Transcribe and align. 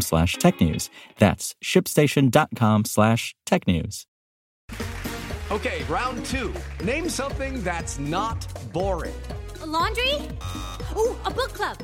slash 0.00 0.36
technews. 0.36 0.88
That's 1.18 1.56
shipstation.com 1.62 2.84
slash 2.84 3.34
tech 3.44 3.66
news. 3.66 4.06
Okay, 5.50 5.82
round 5.88 6.24
two. 6.26 6.54
Name 6.84 7.08
something 7.08 7.64
that's 7.64 7.98
not 7.98 8.46
boring. 8.72 9.20
A 9.62 9.66
laundry? 9.66 10.14
Ooh, 10.96 11.16
a 11.24 11.30
book 11.30 11.52
club. 11.52 11.76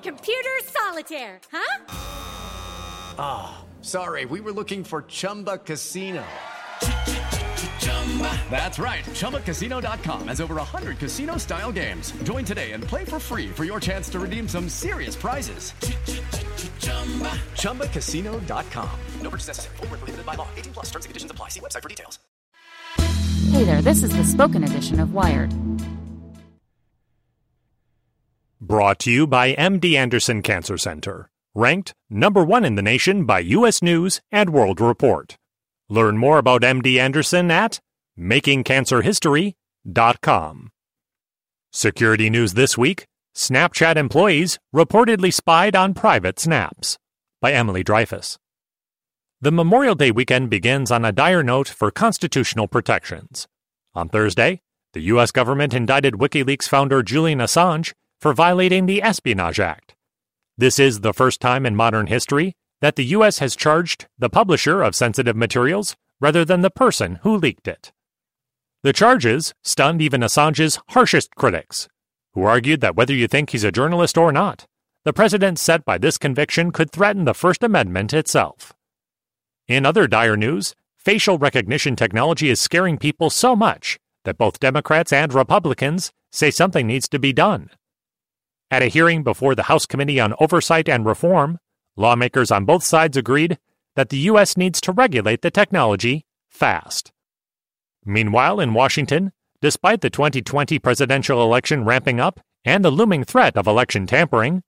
Computer 0.00 0.50
solitaire, 0.62 1.40
huh? 1.50 1.84
Ah, 3.18 3.58
oh, 3.58 3.82
sorry, 3.82 4.26
we 4.26 4.40
were 4.40 4.52
looking 4.52 4.84
for 4.84 5.02
Chumba 5.02 5.58
Casino. 5.58 6.22
That's 8.50 8.78
right. 8.78 9.04
ChumbaCasino.com 9.06 10.28
has 10.28 10.40
over 10.40 10.54
100 10.54 10.98
casino 10.98 11.36
style 11.36 11.72
games. 11.72 12.12
Join 12.22 12.44
today 12.44 12.72
and 12.72 12.84
play 12.84 13.04
for 13.04 13.18
free 13.18 13.48
for 13.48 13.64
your 13.64 13.80
chance 13.80 14.08
to 14.10 14.20
redeem 14.20 14.48
some 14.48 14.68
serious 14.68 15.16
prizes. 15.16 15.72
ChumbaCasino.com. 17.56 18.90
No 19.20 19.30
purchase 19.30 19.48
necessary. 19.48 19.76
Full 19.78 19.86
prohibited 19.88 20.24
by 20.24 20.34
law. 20.34 20.46
18 20.56 20.72
plus 20.74 20.86
terms 20.86 21.06
and 21.06 21.10
conditions 21.10 21.32
apply. 21.32 21.48
See 21.48 21.60
website 21.60 21.82
for 21.82 21.88
details. 21.88 22.20
Hey 23.50 23.64
there, 23.64 23.82
this 23.82 24.02
is 24.02 24.10
the 24.16 24.24
spoken 24.24 24.64
edition 24.64 24.98
of 25.00 25.12
Wired. 25.12 25.52
Brought 28.60 28.98
to 29.00 29.10
you 29.10 29.26
by 29.26 29.54
MD 29.54 29.94
Anderson 29.94 30.40
Cancer 30.42 30.78
Center. 30.78 31.28
Ranked 31.54 31.92
number 32.08 32.42
one 32.42 32.64
in 32.64 32.76
the 32.76 32.82
nation 32.82 33.26
by 33.26 33.40
U.S. 33.40 33.82
News 33.82 34.22
and 34.32 34.48
World 34.50 34.80
Report. 34.80 35.36
Learn 35.88 36.16
more 36.16 36.38
about 36.38 36.62
MD 36.62 36.98
Anderson 36.98 37.50
at 37.50 37.80
makingcancerhistory.com. 38.18 40.70
Security 41.70 42.30
news 42.30 42.54
this 42.54 42.78
week 42.78 43.06
Snapchat 43.34 43.96
employees 43.96 44.60
reportedly 44.72 45.34
spied 45.34 45.74
on 45.74 45.92
private 45.92 46.38
snaps 46.38 46.98
by 47.40 47.52
Emily 47.52 47.82
Dreyfuss. 47.82 48.38
The 49.40 49.50
Memorial 49.50 49.96
Day 49.96 50.12
weekend 50.12 50.50
begins 50.50 50.92
on 50.92 51.04
a 51.04 51.10
dire 51.10 51.42
note 51.42 51.68
for 51.68 51.90
constitutional 51.90 52.68
protections. 52.68 53.48
On 53.92 54.08
Thursday, 54.08 54.62
the 54.92 55.00
U.S. 55.00 55.32
government 55.32 55.74
indicted 55.74 56.14
WikiLeaks 56.14 56.68
founder 56.68 57.02
Julian 57.02 57.40
Assange 57.40 57.92
for 58.20 58.32
violating 58.32 58.86
the 58.86 59.02
Espionage 59.02 59.58
Act. 59.58 59.96
This 60.56 60.78
is 60.78 61.00
the 61.00 61.12
first 61.12 61.40
time 61.40 61.66
in 61.66 61.74
modern 61.74 62.06
history 62.06 62.54
that 62.80 62.94
the 62.94 63.04
U.S. 63.06 63.40
has 63.40 63.56
charged 63.56 64.06
the 64.16 64.30
publisher 64.30 64.80
of 64.80 64.94
sensitive 64.94 65.34
materials 65.34 65.96
rather 66.20 66.44
than 66.44 66.60
the 66.60 66.70
person 66.70 67.16
who 67.22 67.36
leaked 67.36 67.66
it. 67.66 67.92
The 68.84 68.92
charges 68.92 69.52
stunned 69.64 70.00
even 70.00 70.20
Assange's 70.20 70.78
harshest 70.90 71.34
critics, 71.34 71.88
who 72.34 72.44
argued 72.44 72.80
that 72.80 72.96
whether 72.96 73.14
you 73.14 73.28
think 73.28 73.50
he's 73.50 73.64
a 73.64 73.72
journalist 73.72 74.18
or 74.18 74.32
not, 74.32 74.66
the 75.04 75.12
precedent 75.12 75.58
set 75.58 75.84
by 75.84 75.98
this 75.98 76.18
conviction 76.18 76.72
could 76.72 76.90
threaten 76.90 77.24
the 77.24 77.34
First 77.34 77.62
Amendment 77.62 78.12
itself. 78.12 78.72
In 79.68 79.86
other 79.86 80.06
dire 80.06 80.36
news, 80.36 80.74
facial 80.96 81.38
recognition 81.38 81.96
technology 81.96 82.50
is 82.50 82.60
scaring 82.60 82.98
people 82.98 83.30
so 83.30 83.54
much 83.54 83.98
that 84.24 84.38
both 84.38 84.60
Democrats 84.60 85.12
and 85.12 85.32
Republicans 85.32 86.12
say 86.32 86.50
something 86.50 86.86
needs 86.86 87.08
to 87.08 87.18
be 87.18 87.32
done. 87.32 87.70
At 88.70 88.82
a 88.82 88.86
hearing 88.86 89.22
before 89.22 89.54
the 89.54 89.64
House 89.64 89.86
Committee 89.86 90.18
on 90.18 90.34
Oversight 90.40 90.88
and 90.88 91.06
Reform, 91.06 91.58
lawmakers 91.96 92.50
on 92.50 92.64
both 92.64 92.82
sides 92.82 93.16
agreed 93.16 93.58
that 93.94 94.08
the 94.08 94.18
U.S. 94.18 94.56
needs 94.56 94.80
to 94.80 94.92
regulate 94.92 95.42
the 95.42 95.50
technology 95.50 96.24
fast. 96.48 97.12
Meanwhile, 98.04 98.58
in 98.58 98.74
Washington, 98.74 99.32
despite 99.64 100.02
the 100.02 100.10
2020 100.10 100.78
presidential 100.78 101.42
election 101.42 101.86
ramping 101.86 102.20
up 102.20 102.38
and 102.66 102.84
the 102.84 102.90
looming 102.90 103.24
threat 103.24 103.56
of 103.56 103.66
election 103.66 104.06
tampering, 104.06 104.62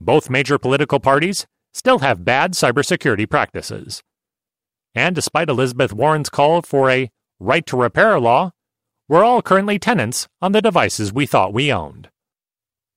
both 0.00 0.28
major 0.28 0.58
political 0.58 0.98
parties 0.98 1.46
still 1.72 2.00
have 2.00 2.24
bad 2.24 2.54
cybersecurity 2.54 3.30
practices. 3.30 4.02
And 4.96 5.14
despite 5.14 5.48
Elizabeth 5.48 5.92
Warren's 5.92 6.28
call 6.28 6.60
for 6.60 6.90
a 6.90 7.08
right 7.38 7.64
to 7.66 7.76
repair 7.76 8.18
law, 8.18 8.50
we're 9.08 9.22
all 9.22 9.42
currently 9.42 9.78
tenants 9.78 10.26
on 10.40 10.50
the 10.50 10.60
devices 10.60 11.12
we 11.12 11.24
thought 11.24 11.54
we 11.54 11.72
owned. 11.72 12.08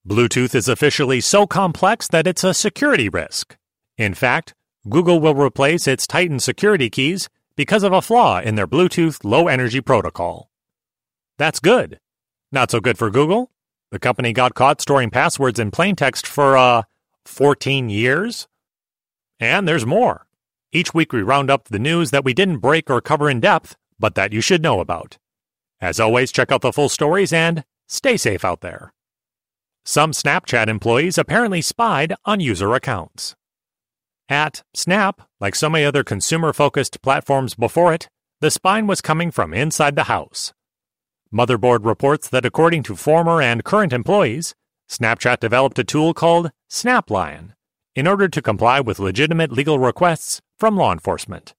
Bluetooth 0.04 0.56
is 0.56 0.68
officially 0.68 1.22
so 1.22 1.46
complex 1.46 2.08
that 2.08 2.26
it's 2.26 2.44
a 2.44 2.56
security 2.56 3.08
risk. 3.08 3.56
In 4.00 4.16
fact, 4.16 4.56
Google 4.90 5.20
will 5.20 5.36
replace 5.36 5.88
its 5.88 6.08
Titan 6.08 6.40
security 6.40 6.90
keys 6.90 7.30
because 7.56 7.84
of 7.84 7.94
a 7.94 8.02
flaw 8.02 8.42
in 8.42 8.56
their 8.56 8.66
Bluetooth 8.66 9.24
Low 9.24 9.48
Energy 9.48 9.80
protocol. 9.80 10.50
That's 11.38 11.60
good. 11.60 12.00
Not 12.52 12.72
so 12.72 12.80
good 12.80 12.98
for 12.98 13.10
Google. 13.10 13.52
The 13.92 14.00
company 14.00 14.34
got 14.34 14.56
caught 14.56 14.82
storing 14.82 15.10
passwords 15.10 15.60
in 15.60 15.72
plain 15.72 15.96
text 15.96 16.26
for, 16.26 16.58
uh, 16.58 16.84
14 17.26 17.90
years. 17.90 18.48
And 19.40 19.68
there's 19.68 19.86
more. 19.86 20.28
Each 20.72 20.94
week 20.94 21.14
we 21.14 21.22
round 21.22 21.50
up 21.50 21.66
the 21.66 21.80
news 21.80 22.12
that 22.12 22.24
we 22.24 22.34
didn't 22.34 22.58
break 22.58 22.90
or 22.90 23.02
cover 23.02 23.30
in 23.30 23.40
depth, 23.40 23.76
but 24.00 24.16
that 24.16 24.34
you 24.34 24.42
should 24.42 24.62
know 24.62 24.80
about. 24.80 25.18
As 25.80 26.00
always, 26.00 26.32
check 26.32 26.52
out 26.52 26.62
the 26.62 26.74
full 26.74 26.90
stories 26.90 27.34
and 27.34 27.64
stay 27.88 28.18
safe 28.18 28.44
out 28.44 28.62
there. 28.62 28.94
Some 29.84 30.12
Snapchat 30.14 30.68
employees 30.68 31.18
apparently 31.18 31.62
spied 31.62 32.16
on 32.26 32.40
user 32.40 32.74
accounts. 32.74 33.36
At 34.28 34.64
Snap, 34.74 35.22
like 35.40 35.54
so 35.54 35.70
many 35.70 35.86
other 35.86 36.04
consumer 36.04 36.54
focused 36.54 37.04
platforms 37.04 37.54
before 37.54 37.94
it, 37.94 38.10
the 38.42 38.50
spine 38.50 38.88
was 38.88 39.02
coming 39.02 39.30
from 39.30 39.54
inside 39.54 39.96
the 39.96 40.06
house. 40.06 40.55
Motherboard 41.34 41.86
reports 41.86 42.30
that 42.30 42.46
according 42.46 42.84
to 42.84 42.96
former 42.96 43.42
and 43.42 43.64
current 43.64 43.94
employees, 43.94 44.56
Snapchat 44.90 45.40
developed 45.40 45.80
a 45.80 45.84
tool 45.84 46.14
called 46.14 46.52
SnapLion 46.70 47.52
in 47.96 48.08
order 48.08 48.28
to 48.28 48.42
comply 48.42 48.80
with 48.80 49.00
legitimate 49.00 49.52
legal 49.52 49.80
requests 49.80 50.42
from 50.60 50.78
law 50.78 50.92
enforcement. 50.92 51.54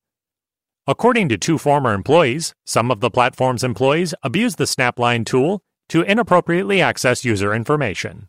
According 0.86 1.28
to 1.30 1.38
two 1.38 1.58
former 1.58 1.92
employees, 1.92 2.54
some 2.64 2.90
of 2.90 3.00
the 3.00 3.10
platform's 3.10 3.64
employees 3.64 4.14
abused 4.22 4.58
the 4.58 4.64
SnapLion 4.64 5.26
tool 5.26 5.62
to 5.88 6.02
inappropriately 6.02 6.80
access 6.80 7.24
user 7.24 7.52
information. 7.54 8.28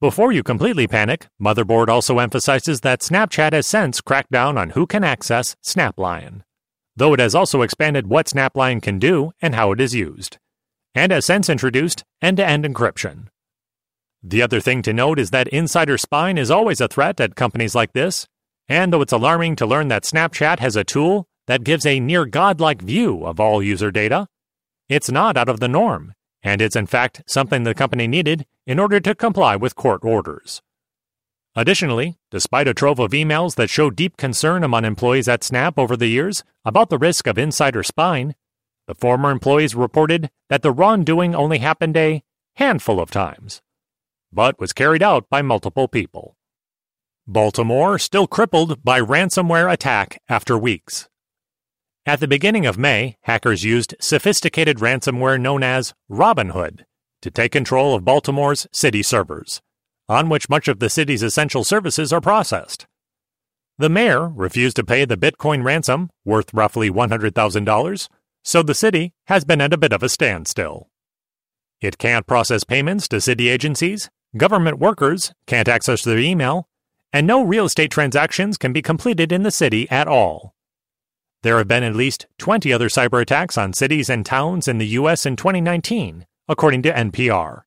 Before 0.00 0.30
you 0.30 0.44
completely 0.44 0.86
panic, 0.86 1.26
Motherboard 1.42 1.88
also 1.88 2.20
emphasizes 2.20 2.82
that 2.82 3.00
Snapchat 3.00 3.52
has 3.52 3.66
since 3.66 4.00
cracked 4.00 4.30
down 4.30 4.56
on 4.56 4.70
who 4.70 4.86
can 4.86 5.02
access 5.02 5.56
SnapLion, 5.64 6.42
though 6.98 7.14
it 7.14 7.20
has 7.20 7.34
also 7.34 7.62
expanded 7.62 8.06
what 8.06 8.26
SnapLion 8.26 8.82
can 8.82 8.98
do 8.98 9.32
and 9.40 9.54
how 9.54 9.72
it 9.72 9.80
is 9.80 9.94
used, 9.94 10.38
and 10.94 11.12
has 11.12 11.24
since 11.24 11.48
introduced 11.48 12.04
end 12.20 12.36
to 12.36 12.46
end 12.46 12.64
encryption. 12.64 13.28
The 14.22 14.42
other 14.42 14.60
thing 14.60 14.82
to 14.82 14.92
note 14.92 15.18
is 15.18 15.30
that 15.30 15.48
insider 15.48 15.96
spying 15.96 16.38
is 16.38 16.50
always 16.50 16.80
a 16.80 16.88
threat 16.88 17.20
at 17.20 17.36
companies 17.36 17.74
like 17.74 17.92
this, 17.92 18.26
and 18.68 18.92
though 18.92 19.02
it's 19.02 19.12
alarming 19.12 19.56
to 19.56 19.66
learn 19.66 19.88
that 19.88 20.02
Snapchat 20.02 20.58
has 20.58 20.76
a 20.76 20.84
tool 20.84 21.26
that 21.46 21.64
gives 21.64 21.86
a 21.86 22.00
near 22.00 22.26
godlike 22.26 22.82
view 22.82 23.24
of 23.24 23.40
all 23.40 23.62
user 23.62 23.90
data, 23.90 24.26
it's 24.88 25.10
not 25.10 25.36
out 25.36 25.48
of 25.48 25.60
the 25.60 25.68
norm 25.68 26.14
and 26.42 26.62
it's 26.62 26.76
in 26.76 26.86
fact 26.86 27.22
something 27.26 27.62
the 27.62 27.74
company 27.74 28.06
needed 28.06 28.46
in 28.66 28.78
order 28.78 29.00
to 29.00 29.14
comply 29.14 29.56
with 29.56 29.74
court 29.74 30.04
orders. 30.04 30.62
Additionally, 31.56 32.18
despite 32.30 32.68
a 32.68 32.74
trove 32.74 32.98
of 32.98 33.10
emails 33.10 33.56
that 33.56 33.70
show 33.70 33.90
deep 33.90 34.16
concern 34.16 34.62
among 34.62 34.84
employees 34.84 35.28
at 35.28 35.42
Snap 35.42 35.78
over 35.78 35.96
the 35.96 36.06
years 36.06 36.44
about 36.64 36.90
the 36.90 36.98
risk 36.98 37.26
of 37.26 37.38
insider 37.38 37.82
spying, 37.82 38.34
the 38.86 38.94
former 38.94 39.30
employees 39.30 39.74
reported 39.74 40.30
that 40.48 40.62
the 40.62 40.72
wrongdoing 40.72 41.34
only 41.34 41.58
happened 41.58 41.96
a 41.96 42.22
handful 42.56 43.00
of 43.00 43.10
times, 43.10 43.60
but 44.32 44.58
was 44.60 44.72
carried 44.72 45.02
out 45.02 45.28
by 45.28 45.42
multiple 45.42 45.88
people. 45.88 46.36
Baltimore 47.26 47.98
still 47.98 48.26
crippled 48.26 48.82
by 48.82 49.00
ransomware 49.00 49.70
attack 49.70 50.20
after 50.28 50.56
weeks. 50.56 51.08
At 52.06 52.20
the 52.20 52.28
beginning 52.28 52.64
of 52.64 52.78
May, 52.78 53.18
hackers 53.24 53.64
used 53.64 53.94
sophisticated 54.00 54.78
ransomware 54.78 55.38
known 55.38 55.62
as 55.62 55.92
RobbinHood 56.10 56.84
to 57.20 57.30
take 57.30 57.52
control 57.52 57.94
of 57.94 58.04
Baltimore's 58.04 58.66
city 58.72 59.02
servers, 59.02 59.60
on 60.08 60.28
which 60.28 60.48
much 60.48 60.68
of 60.68 60.78
the 60.78 60.90
city's 60.90 61.22
essential 61.22 61.64
services 61.64 62.12
are 62.12 62.20
processed. 62.20 62.86
The 63.78 63.88
mayor 63.88 64.28
refused 64.28 64.76
to 64.76 64.84
pay 64.84 65.04
the 65.04 65.16
Bitcoin 65.16 65.62
ransom, 65.62 66.10
worth 66.24 66.52
roughly 66.52 66.90
$100,000, 66.90 68.08
so 68.42 68.62
the 68.62 68.74
city 68.74 69.12
has 69.26 69.44
been 69.44 69.60
at 69.60 69.72
a 69.72 69.78
bit 69.78 69.92
of 69.92 70.02
a 70.02 70.08
standstill. 70.08 70.88
It 71.80 71.98
can't 71.98 72.26
process 72.26 72.64
payments 72.64 73.06
to 73.08 73.20
city 73.20 73.48
agencies, 73.48 74.10
government 74.36 74.78
workers 74.78 75.32
can't 75.46 75.68
access 75.68 76.02
their 76.02 76.18
email, 76.18 76.66
and 77.12 77.26
no 77.26 77.44
real 77.44 77.66
estate 77.66 77.90
transactions 77.90 78.58
can 78.58 78.72
be 78.72 78.82
completed 78.82 79.30
in 79.30 79.42
the 79.42 79.50
city 79.50 79.88
at 79.90 80.08
all. 80.08 80.54
There 81.42 81.58
have 81.58 81.68
been 81.68 81.84
at 81.84 81.94
least 81.94 82.26
20 82.38 82.72
other 82.72 82.88
cyber 82.88 83.22
attacks 83.22 83.56
on 83.56 83.72
cities 83.72 84.10
and 84.10 84.26
towns 84.26 84.66
in 84.66 84.78
the 84.78 84.88
U.S. 84.88 85.24
in 85.24 85.36
2019, 85.36 86.26
according 86.48 86.82
to 86.82 86.92
NPR. 86.92 87.62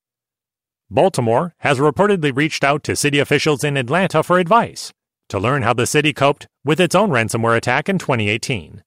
Baltimore 0.93 1.55
has 1.59 1.79
reportedly 1.79 2.35
reached 2.35 2.65
out 2.65 2.83
to 2.83 2.97
city 2.97 3.19
officials 3.19 3.63
in 3.63 3.77
Atlanta 3.77 4.21
for 4.23 4.39
advice 4.39 4.91
to 5.29 5.39
learn 5.39 5.61
how 5.61 5.71
the 5.71 5.85
city 5.85 6.11
coped 6.11 6.47
with 6.65 6.81
its 6.81 6.93
own 6.93 7.09
ransomware 7.09 7.55
attack 7.55 7.88
in 7.88 7.97
2018. 7.97 8.83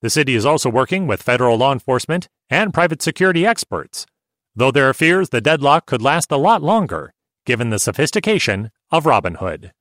The 0.00 0.10
city 0.10 0.36
is 0.36 0.46
also 0.46 0.70
working 0.70 1.08
with 1.08 1.20
federal 1.20 1.58
law 1.58 1.72
enforcement 1.72 2.28
and 2.48 2.72
private 2.72 3.02
security 3.02 3.44
experts, 3.44 4.06
though 4.54 4.70
there 4.70 4.88
are 4.88 4.94
fears 4.94 5.30
the 5.30 5.40
deadlock 5.40 5.86
could 5.86 6.00
last 6.00 6.30
a 6.30 6.36
lot 6.36 6.62
longer 6.62 7.12
given 7.44 7.70
the 7.70 7.80
sophistication 7.80 8.70
of 8.92 9.02
RobbinHood. 9.02 9.72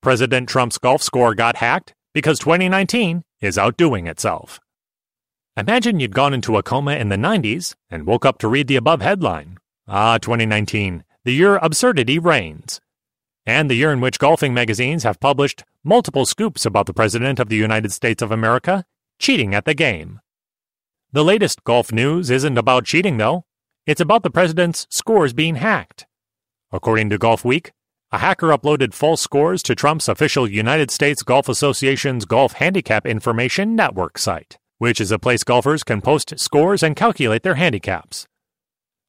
President 0.00 0.48
Trump's 0.48 0.78
golf 0.78 1.02
score 1.02 1.34
got 1.34 1.56
hacked 1.56 1.92
because 2.14 2.38
2019 2.38 3.24
is 3.42 3.58
outdoing 3.58 4.06
itself. 4.06 4.58
Imagine 5.54 6.00
you'd 6.00 6.14
gone 6.14 6.32
into 6.32 6.56
a 6.56 6.62
coma 6.62 6.92
in 6.92 7.10
the 7.10 7.16
90s 7.16 7.74
and 7.90 8.06
woke 8.06 8.24
up 8.24 8.38
to 8.38 8.48
read 8.48 8.68
the 8.68 8.76
above 8.76 9.02
headline 9.02 9.58
Ah, 9.88 10.18
2019, 10.18 11.04
the 11.24 11.32
year 11.32 11.56
absurdity 11.56 12.18
reigns. 12.18 12.80
And 13.46 13.70
the 13.70 13.76
year 13.76 13.92
in 13.92 14.00
which 14.00 14.18
golfing 14.18 14.52
magazines 14.52 15.04
have 15.04 15.20
published 15.20 15.62
multiple 15.84 16.26
scoops 16.26 16.66
about 16.66 16.86
the 16.86 16.94
President 16.94 17.38
of 17.38 17.48
the 17.48 17.56
United 17.56 17.92
States 17.92 18.20
of 18.20 18.32
America 18.32 18.84
cheating 19.20 19.54
at 19.54 19.64
the 19.64 19.74
game. 19.74 20.20
The 21.12 21.24
latest 21.24 21.62
golf 21.62 21.92
news 21.92 22.30
isn't 22.30 22.58
about 22.58 22.84
cheating, 22.84 23.16
though. 23.16 23.44
It's 23.86 24.00
about 24.00 24.24
the 24.24 24.30
President's 24.30 24.88
scores 24.90 25.32
being 25.32 25.56
hacked. 25.56 26.06
According 26.72 27.10
to 27.10 27.18
Golf 27.18 27.44
Week, 27.44 27.70
a 28.10 28.18
hacker 28.18 28.48
uploaded 28.48 28.92
false 28.92 29.20
scores 29.20 29.62
to 29.62 29.76
Trump's 29.76 30.08
official 30.08 30.50
United 30.50 30.90
States 30.90 31.22
Golf 31.22 31.48
Association's 31.48 32.24
Golf 32.24 32.54
Handicap 32.54 33.06
Information 33.06 33.76
Network 33.76 34.18
site, 34.18 34.58
which 34.78 35.00
is 35.00 35.12
a 35.12 35.18
place 35.18 35.44
golfers 35.44 35.84
can 35.84 36.00
post 36.00 36.38
scores 36.38 36.82
and 36.82 36.96
calculate 36.96 37.44
their 37.44 37.54
handicaps. 37.54 38.26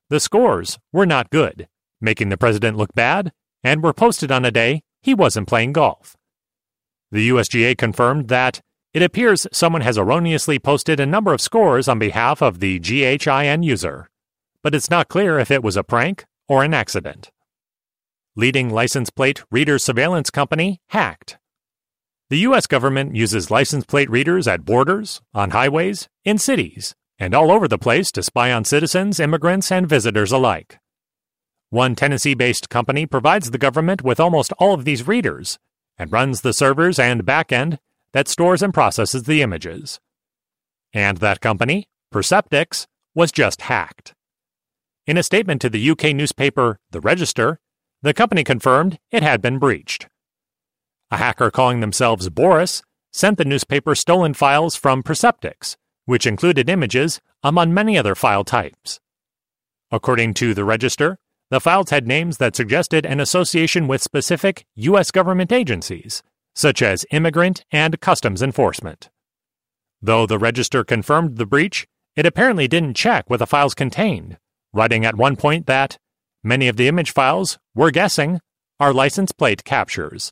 The 0.10 0.20
scores 0.20 0.80
were 0.94 1.06
not 1.06 1.30
good, 1.30 1.68
making 2.00 2.30
the 2.30 2.38
president 2.38 2.78
look 2.78 2.94
bad, 2.94 3.32
and 3.64 3.84
were 3.84 3.94
posted 3.94 4.32
on 4.32 4.46
a 4.46 4.52
day 4.52 4.82
he 5.02 5.14
wasn't 5.14 5.48
playing 5.48 5.74
golf. 5.74 6.16
The 7.12 7.30
USGA 7.30 7.78
confirmed 7.78 8.28
that 8.30 8.62
it 8.94 9.02
appears 9.02 9.48
someone 9.52 9.82
has 9.82 9.98
erroneously 9.98 10.60
posted 10.60 11.00
a 11.00 11.06
number 11.06 11.34
of 11.34 11.42
scores 11.42 11.88
on 11.88 12.00
behalf 12.00 12.42
of 12.42 12.60
the 12.60 12.80
GHIN 12.80 13.64
user, 13.64 14.10
but 14.64 14.74
it's 14.74 14.90
not 14.90 15.08
clear 15.08 15.40
if 15.40 15.52
it 15.52 15.64
was 15.64 15.78
a 15.78 15.84
prank 15.84 16.26
or 16.48 16.64
an 16.64 16.74
accident 16.74 17.30
leading 18.38 18.70
license 18.70 19.10
plate 19.10 19.44
reader 19.50 19.80
surveillance 19.80 20.30
company 20.30 20.80
hacked. 20.90 21.40
The 22.30 22.38
U.S. 22.40 22.68
government 22.68 23.16
uses 23.16 23.50
license 23.50 23.84
plate 23.84 24.12
readers 24.12 24.48
at 24.48 24.64
borders, 24.64 25.22
on 25.34 25.50
highways, 25.50 26.08
in 26.24 26.38
cities, 26.38 26.94
and 27.20 27.34
all 27.34 27.52
over 27.52 27.68
the 27.68 27.78
place 27.78 28.12
to 28.12 28.24
spy 28.24 28.52
on 28.52 28.64
citizens, 28.64 29.20
immigrants, 29.20 29.72
and 29.72 29.88
visitors 29.88 30.32
alike. 30.32 30.80
One 31.70 31.96
Tennessee 31.96 32.34
based 32.34 32.70
company 32.70 33.06
provides 33.06 33.52
the 33.52 33.58
government 33.58 34.02
with 34.04 34.20
almost 34.20 34.54
all 34.54 34.74
of 34.74 34.86
these 34.86 35.08
readers 35.08 35.60
and 35.98 36.12
runs 36.12 36.42
the 36.42 36.54
servers 36.54 37.00
and 37.00 37.26
backend 37.26 37.80
that 38.14 38.28
stores 38.28 38.62
and 38.62 38.74
processes 38.74 39.24
the 39.24 39.42
images. 39.42 40.00
And 40.94 41.18
that 41.18 41.42
company, 41.42 41.88
Perceptics, 42.12 42.88
was 43.14 43.32
just 43.32 43.62
hacked. 43.62 44.14
In 45.06 45.18
a 45.18 45.24
statement 45.24 45.62
to 45.62 45.70
the 45.70 45.90
UK 45.90 46.16
newspaper 46.16 46.80
The 46.92 47.02
Register, 47.02 47.60
the 48.02 48.14
company 48.14 48.44
confirmed 48.44 49.00
it 49.12 49.24
had 49.24 49.42
been 49.42 49.60
breached. 49.60 50.08
A 51.12 51.18
hacker 51.18 51.50
calling 51.50 51.80
themselves 51.80 52.30
Boris 52.30 52.84
sent 53.12 53.38
the 53.38 53.46
newspaper 53.46 53.96
stolen 53.96 54.34
files 54.34 54.76
from 54.76 55.04
Perceptics, 55.04 55.78
which 56.08 56.26
included 56.26 56.68
images 56.68 57.22
among 57.44 57.72
many 57.72 57.96
other 57.96 58.16
file 58.16 58.44
types. 58.44 59.00
According 59.92 60.34
to 60.34 60.56
the 60.56 60.66
register, 60.66 61.20
the 61.52 61.62
files 61.62 61.92
had 61.92 62.08
names 62.08 62.38
that 62.38 62.56
suggested 62.56 63.06
an 63.06 63.20
association 63.20 63.88
with 63.88 64.02
specific 64.02 64.66
U.S. 64.74 65.12
government 65.12 65.52
agencies, 65.52 66.24
such 66.56 66.82
as 66.82 67.06
Immigrant 67.12 67.64
and 67.70 68.02
Customs 68.02 68.42
Enforcement. 68.42 69.12
Though 70.02 70.26
the 70.26 70.40
register 70.40 70.84
confirmed 70.84 71.38
the 71.38 71.46
breach, 71.46 71.86
it 72.16 72.26
apparently 72.26 72.68
didn't 72.68 72.96
check 72.96 73.30
what 73.30 73.38
the 73.38 73.46
files 73.46 73.76
contained, 73.76 74.40
writing 74.74 75.06
at 75.06 75.16
one 75.16 75.36
point 75.36 75.68
that 75.68 76.00
Many 76.48 76.70
of 76.70 76.78
the 76.78 76.88
image 76.88 77.12
files, 77.12 77.58
we're 77.76 77.92
guessing, 77.92 78.40
are 78.80 78.94
license 78.94 79.34
plate 79.34 79.66
captures. 79.66 80.32